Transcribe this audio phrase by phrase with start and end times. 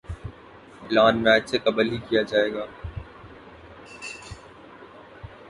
[0.83, 2.65] اعلان میچ سے قبل ہی کیا جائے گا